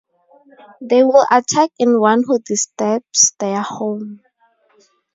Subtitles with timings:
[0.81, 4.21] They will attack anyone who disturbs their home.